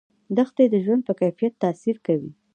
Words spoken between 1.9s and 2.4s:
کوي.